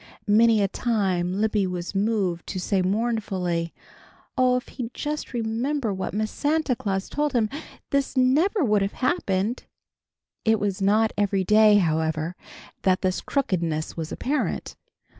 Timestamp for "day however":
11.43-12.35